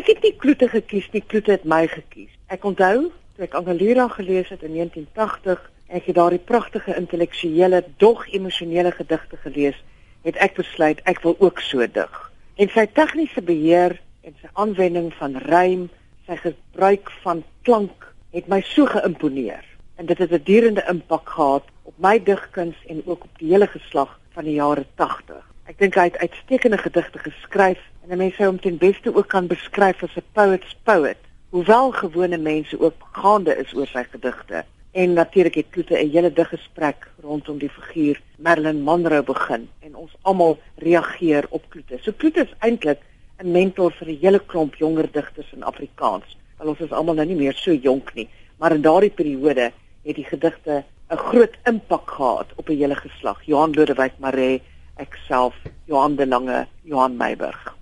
Ek 0.00 0.06
het 0.08 0.22
nie 0.24 0.32
Kloete 0.32 0.64
gekies 0.72 1.10
nie, 1.12 1.20
Kloete 1.20 1.52
het 1.52 1.64
my 1.68 1.82
gekies. 1.90 2.30
Ek 2.48 2.62
onthou 2.64 3.10
toe 3.36 3.44
ek 3.44 3.56
Angelira 3.58 4.06
gelees 4.08 4.48
het 4.48 4.62
in 4.64 4.72
1980 4.78 5.66
en 5.90 5.98
ek 5.98 6.06
het 6.08 6.16
daardie 6.16 6.40
pragtige 6.40 6.94
intellektuele, 6.96 7.82
dog 8.00 8.22
emosionele 8.32 8.94
gedigte 8.96 9.36
gelees, 9.42 9.76
het 10.24 10.38
ek 10.40 10.56
besluit 10.56 11.02
ek 11.10 11.20
wil 11.26 11.36
ook 11.36 11.60
so 11.60 11.84
dig. 11.84 12.16
En 12.56 12.72
sy 12.72 12.86
tegniese 12.96 13.44
beheer 13.44 13.98
en 14.24 14.38
sy 14.40 14.48
aanwending 14.64 15.12
van 15.18 15.36
rym, 15.50 15.84
sy 16.24 16.40
gebruik 16.46 17.12
van 17.20 17.44
klank 17.68 18.08
het 18.32 18.48
my 18.48 18.62
so 18.70 18.88
geïmponeer 18.88 19.66
en 20.00 20.08
dit 20.08 20.24
het 20.24 20.32
'n 20.32 20.44
durende 20.48 20.86
impak 20.88 21.28
gehad 21.28 21.68
op 21.84 21.94
my 22.00 22.16
digkuns 22.16 22.80
en 22.88 23.02
ook 23.04 23.28
op 23.28 23.38
die 23.38 23.52
hele 23.52 23.68
geslag 23.68 24.16
van 24.32 24.48
die 24.48 24.56
jare 24.56 24.86
80. 24.96 25.49
Ek 25.70 25.76
dink 25.78 25.94
hy 25.94 26.08
het 26.08 26.16
uitstekende 26.18 26.80
gedigte 26.82 27.20
geskryf 27.22 27.82
en 28.02 28.18
mense 28.18 28.40
sou 28.40 28.48
hom 28.48 28.56
ten 28.58 28.78
beste 28.80 29.10
ook 29.14 29.28
kan 29.30 29.46
beskryf 29.46 30.00
as 30.02 30.16
'n 30.18 30.24
poet's 30.34 30.72
poet, 30.82 31.20
hoewel 31.54 31.92
gewone 31.94 32.38
mense 32.38 32.80
ook 32.80 32.96
gaande 33.18 33.54
is 33.54 33.70
oor 33.74 33.86
sy 33.86 34.02
gedigte. 34.02 34.64
En 34.92 35.12
natuurlik 35.12 35.54
het 35.54 35.70
Kloete 35.70 35.94
'n 35.94 36.10
hele 36.10 36.32
diggesprek 36.32 37.06
rondom 37.22 37.58
die 37.58 37.70
figuur 37.70 38.20
Marilyn 38.38 38.82
Monroe 38.82 39.22
begin 39.22 39.68
en 39.80 39.94
ons 39.94 40.16
almal 40.22 40.58
reageer 40.76 41.46
op 41.50 41.62
Kloete. 41.68 41.98
So 42.02 42.12
Kloete 42.12 42.40
is 42.40 42.54
eintlik 42.58 42.98
'n 43.38 43.52
mentor 43.52 43.92
vir 43.92 44.08
'n 44.08 44.18
hele 44.20 44.40
klomp 44.46 44.74
jonger 44.74 45.12
digters 45.12 45.52
in 45.52 45.62
Afrikaans. 45.62 46.36
Al 46.56 46.68
ons 46.68 46.80
is 46.80 46.92
almal 46.92 47.14
nou 47.14 47.26
nie 47.26 47.36
meer 47.36 47.54
so 47.54 47.72
jonk 47.72 48.14
nie, 48.14 48.28
maar 48.58 48.72
in 48.72 48.82
daardie 48.82 49.14
periode 49.14 49.72
het 50.02 50.16
die 50.16 50.24
gedigte 50.24 50.84
'n 51.10 51.16
groot 51.16 51.54
impak 51.64 52.10
gehad 52.10 52.46
op 52.56 52.68
'n 52.68 52.76
hele 52.76 52.94
geslag. 52.94 53.38
Johan 53.44 53.74
Lodewyk 53.74 54.18
Maree, 54.18 54.62
ek 55.00 55.16
self, 55.26 55.56
Johan 55.88 56.16
de 56.16 56.26
Lange, 56.26 56.66
Johan 56.84 57.16
Meiburg. 57.16 57.74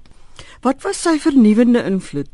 Wat 0.62 0.82
was 0.86 1.00
sy 1.02 1.16
vernuwendende 1.22 1.84
invloed? 1.86 2.30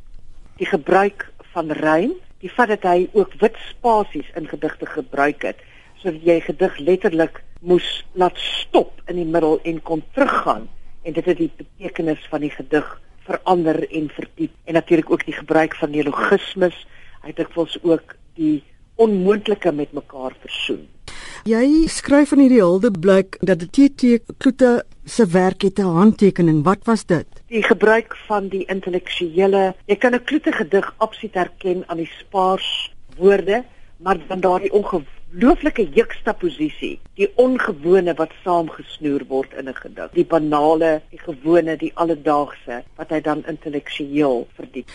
Die 0.60 0.68
gebruik 0.68 1.26
van 1.54 1.72
rym, 1.80 2.14
die 2.44 2.52
feit 2.52 2.70
dat 2.74 2.84
hy 2.88 3.08
ook 3.16 3.34
wit 3.40 3.56
spasies 3.70 4.28
in 4.38 4.48
gedigte 4.50 4.86
gebruik 4.86 5.44
het, 5.48 5.60
sodat 6.00 6.24
jy 6.28 6.38
gedig 6.44 6.78
letterlik 6.84 7.40
moes 7.64 7.86
laat 8.12 8.36
stop 8.40 9.00
in 9.08 9.16
die 9.16 9.28
middel 9.28 9.56
en 9.64 9.80
kon 9.88 10.02
teruggaan 10.16 10.68
en 11.04 11.16
dit 11.16 11.24
het 11.24 11.40
die 11.40 11.50
betekenis 11.56 12.20
van 12.32 12.44
die 12.44 12.52
gedig 12.52 12.88
verander 13.24 13.80
en 13.88 14.10
verdiep 14.12 14.52
en 14.68 14.76
natuurlik 14.76 15.10
ook 15.10 15.24
die 15.24 15.36
gebruik 15.36 15.76
van 15.80 15.92
neologismes 15.94 16.76
hy 17.22 17.32
het 17.32 17.40
dikwels 17.40 17.78
ook 17.82 18.16
die 18.36 18.60
onmoontlike 19.00 19.72
met 19.72 19.92
mekaar 19.96 20.36
versoen. 20.42 20.84
Jy 21.44 21.90
skryf 21.92 22.30
in 22.32 22.40
hierdie 22.40 22.62
hulde 22.62 22.88
blyk 22.88 23.34
dat 23.44 23.60
die 23.60 23.68
TT 23.68 24.22
Kloete 24.40 24.70
se 25.04 25.26
werk 25.28 25.60
het 25.60 25.78
'n 25.78 25.92
handtekening. 25.92 26.64
Wat 26.64 26.84
was 26.88 27.04
dit? 27.04 27.26
Die 27.52 27.62
gebruik 27.62 28.16
van 28.26 28.48
die 28.48 28.64
intellektuele. 28.64 29.74
Jy 29.84 29.96
kan 29.96 30.14
'n 30.14 30.24
Kloete 30.24 30.52
gedig 30.52 30.94
absoluut 30.96 31.34
herken 31.34 31.84
aan 31.86 31.96
die 31.96 32.10
spaars 32.18 32.94
woorde, 33.18 33.64
maar 33.96 34.16
dan 34.28 34.40
daardie 34.40 34.72
ongelooflike 34.72 35.88
juxtaposisie, 35.92 37.00
die 37.14 37.30
ongewone 37.34 38.14
wat 38.14 38.30
saamgesnoer 38.44 39.24
word 39.28 39.52
in 39.52 39.68
'n 39.68 39.74
gedig. 39.74 40.10
Die 40.12 40.24
banale, 40.24 41.02
die 41.10 41.20
gewone, 41.20 41.76
die 41.76 41.92
alledaagse 41.94 42.84
wat 42.96 43.10
hy 43.10 43.20
dan 43.20 43.44
intellektueel 43.46 44.48
verdiep. 44.54 44.88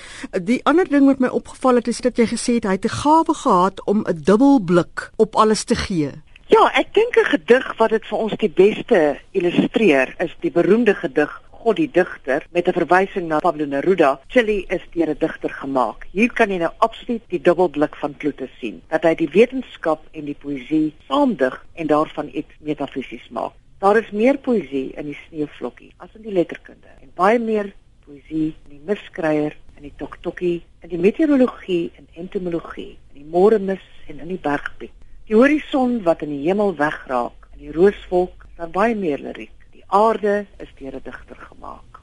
Die 0.44 0.66
ander 0.66 0.89
ding 0.89 1.06
wat 1.06 1.19
my 1.19 1.28
opgeval 1.28 1.75
het 1.75 1.88
is 1.88 2.02
dat 2.02 2.17
jy 2.17 2.25
gesê 2.25 2.53
het 2.53 2.63
hy 2.63 2.72
het 2.72 2.86
'n 2.86 2.97
gawe 3.03 3.34
gehad 3.34 3.86
om 3.86 4.03
'n 4.08 4.22
dubbelblik 4.23 5.11
op 5.16 5.36
alles 5.36 5.63
te 5.63 5.75
gee. 5.75 6.11
Ja, 6.50 6.64
ek 6.73 6.94
dink 6.97 7.14
'n 7.16 7.30
gedig 7.30 7.66
wat 7.78 7.92
dit 7.94 8.05
vir 8.09 8.17
ons 8.17 8.33
die 8.42 8.50
beste 8.50 9.19
illustreer 9.38 10.16
is 10.17 10.31
die 10.42 10.50
beroemde 10.50 10.95
gedig 10.97 11.30
God 11.52 11.75
die 11.78 11.91
digter 11.91 12.45
met 12.50 12.67
'n 12.67 12.73
verwysing 12.73 13.28
na 13.28 13.38
Pablo 13.39 13.66
Neruda. 13.66 14.19
Chili 14.28 14.66
is 14.67 14.81
deur 14.94 15.09
'n 15.09 15.19
digter 15.19 15.50
gemaak. 15.50 16.08
Hier 16.11 16.33
kan 16.33 16.50
jy 16.50 16.58
nou 16.58 16.72
absoluut 16.78 17.22
die 17.28 17.41
dubbelblik 17.41 17.95
van 17.95 18.17
Kloete 18.17 18.50
sien, 18.59 18.81
dat 18.88 19.03
hy 19.03 19.16
die 19.16 19.30
wetenskap 19.30 20.02
en 20.11 20.25
die 20.25 20.38
poësie 20.41 20.94
saamdig 21.08 21.66
en 21.73 21.88
daarvan 21.88 22.30
iets 22.33 22.53
metafisies 22.59 23.29
maak. 23.29 23.53
Daar 23.79 23.97
is 23.97 24.12
meer 24.12 24.38
poësie 24.38 24.91
in 24.97 25.06
die 25.06 25.19
sneeuvlokkie 25.28 25.94
as 25.97 26.09
in 26.16 26.22
die 26.22 26.34
letterkunde 26.34 26.90
en 27.01 27.12
baie 27.16 27.40
meer 27.40 27.74
poësie 28.06 28.56
in 28.66 28.69
die 28.69 28.81
miskryer 28.85 29.53
en 29.75 29.81
die 29.81 29.94
toktokkie 29.97 30.63
en 30.79 30.90
die 30.90 30.97
meteorologie 30.97 31.91
en 31.97 32.07
entomologie 32.13 32.97
en 33.09 33.22
die 33.22 33.29
môremis 33.31 33.85
en 34.07 34.19
in 34.19 34.28
die 34.28 34.41
bergpiek. 34.41 34.91
Die 35.29 35.38
horison 35.38 36.00
wat 36.03 36.23
in 36.25 36.31
die 36.34 36.47
hemel 36.47 36.72
wegraak 36.73 37.51
en 37.53 37.59
die 37.62 37.72
rooswolk, 37.72 38.47
daar 38.57 38.72
baie 38.73 38.95
meer 38.97 39.22
liriek 39.22 39.53
aarde 39.90 40.45
is 40.57 40.69
deur 40.78 40.95
'n 40.95 41.01
digter 41.03 41.38
gemaak. 41.50 42.00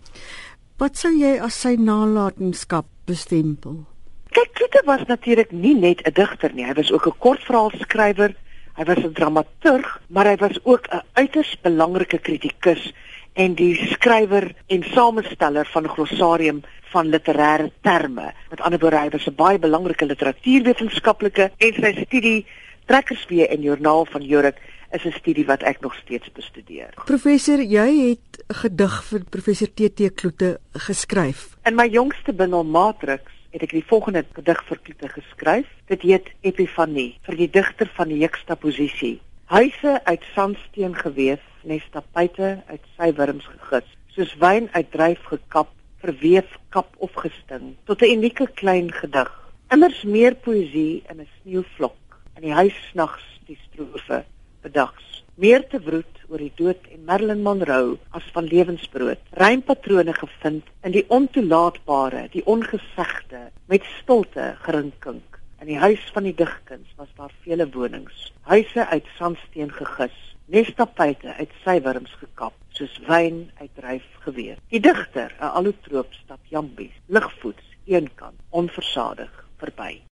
Wat 0.78 0.97
sou 0.97 1.10
jy 1.10 1.38
as 1.41 1.60
sy 1.60 1.76
nalatenskap 1.78 2.86
bestempel? 3.06 3.86
Kyk, 4.31 4.53
Kloete 4.54 4.82
was 4.84 5.06
natuurlik 5.06 5.53
nie 5.53 5.75
net 5.75 6.03
'n 6.06 6.12
digter 6.12 6.53
nie, 6.54 6.65
hy 6.65 6.75
was 6.75 6.92
ook 6.92 7.06
'n 7.06 7.19
kortverhaalskrywer, 7.19 8.34
hy 8.75 8.84
was 8.84 8.98
'n 8.98 9.12
dramaturg, 9.12 10.00
maar 10.09 10.26
hy 10.26 10.36
was 10.36 10.59
ook 10.65 10.86
'n 10.91 11.03
uiters 11.15 11.56
belangrike 11.62 12.19
kritikus 12.19 12.92
en 13.34 13.54
die 13.54 13.75
skrywer 13.75 14.54
en 14.66 14.82
samesteller 14.82 15.66
van 15.66 15.84
'n 15.84 15.94
glossarium 15.94 16.62
van 16.91 17.10
literêre 17.10 17.70
terme. 17.82 18.32
Met 18.50 18.60
ander 18.60 18.78
woorde, 18.78 18.98
hy 18.98 19.10
was 19.10 19.26
'n 19.26 19.34
baie 19.34 19.59
belangrike 19.59 20.06
literatuurwetenskaplike 20.06 21.50
en 21.59 21.72
sy 21.75 22.04
studie 22.04 22.47
Trekkerswee 22.86 23.48
en 23.48 23.60
Joernaal 23.60 24.04
van 24.06 24.22
Jurk 24.22 24.58
is 24.91 25.04
'n 25.04 25.10
studie 25.10 25.47
wat 25.47 25.62
ek 25.62 25.80
nog 25.80 25.94
steeds 25.94 26.32
bestudeer. 26.32 26.94
Professor, 27.04 27.62
jy 27.62 28.08
het 28.08 28.44
'n 28.48 28.54
gedig 28.54 29.04
vir 29.04 29.24
professor 29.30 29.69
TT 29.74 30.14
Kloete 30.14 30.60
geskryf. 30.72 31.56
In 31.64 31.74
my 31.74 31.88
jongste 31.88 32.32
bundel 32.32 32.64
Matrix 32.64 33.22
het 33.50 33.62
ek 33.62 33.70
die 33.70 33.84
volgende 33.86 34.24
gedig 34.32 34.64
vir 34.64 34.78
Kloete 34.82 35.08
geskryf. 35.08 35.66
Dit 35.86 36.02
heet 36.02 36.26
Epifanie 36.41 37.19
vir 37.22 37.36
die 37.36 37.50
digter 37.50 37.91
van 37.94 38.08
die 38.08 38.22
heksta 38.22 38.54
posisie. 38.54 39.20
Huise 39.44 40.04
uit 40.04 40.22
sandsteen 40.34 40.94
gewees, 40.94 41.42
nestapyte 41.62 42.62
uit 42.66 42.82
sywurms 42.97 43.47
gegis, 43.47 43.97
soos 44.06 44.36
wyn 44.38 44.68
uit 44.72 44.91
dryf 44.91 45.22
gekap, 45.24 45.68
verweef 45.98 46.47
kap 46.68 46.94
of 46.98 47.12
gesting, 47.14 47.74
tot 47.84 48.03
'n 48.03 48.10
unieke 48.10 48.47
klein 48.54 48.92
gedig. 48.92 49.30
Immers 49.70 50.03
meer 50.03 50.34
poësie 50.34 51.03
in 51.10 51.20
'n 51.20 51.28
sneeuvlok 51.42 52.06
in 52.36 52.44
die 52.44 52.56
huis 52.56 52.78
nags 52.94 53.24
die 53.48 53.58
strofe 53.66 54.24
bedags. 54.64 55.04
Meer 55.41 55.62
te 55.69 55.78
broed 55.80 56.20
oor 56.28 56.41
die 56.41 56.52
dood 56.56 56.84
en 56.92 57.04
Marilyn 57.08 57.42
Monroe 57.44 57.97
as 58.16 58.24
van 58.34 58.48
lewensbrood. 58.48 59.20
Rympatrone 59.41 60.14
gevind 60.16 60.69
in 60.84 60.94
die 60.97 61.04
ontoelaatbare, 61.12 62.26
die 62.32 62.44
ongesegde 62.48 63.50
met 63.72 63.84
stilte 63.98 64.54
gerinkink. 64.64 65.41
In 65.60 65.70
die 65.70 65.80
huis 65.80 66.02
van 66.12 66.28
die 66.28 66.34
digkuns 66.36 66.88
was 67.00 67.12
daar 67.16 67.32
vele 67.44 67.69
wonings. 67.72 68.30
Huise 68.48 68.86
uit 68.86 69.06
sandsteen 69.16 69.72
gegis, 69.72 70.16
nestapyte 70.53 71.32
uit 71.38 71.53
sywurms 71.64 72.12
gekap, 72.20 72.56
soos 72.76 72.97
wyn 73.08 73.47
uit 73.60 73.72
dryf 73.78 74.04
geweer. 74.26 74.60
Die 74.72 74.80
digter, 74.80 75.32
'n 75.41 75.53
allotroop 75.60 76.12
stap 76.12 76.41
jambies, 76.53 76.97
ligvoets 77.06 77.76
eenkant, 77.84 78.41
onversadig 78.50 79.32
verby. 79.58 80.06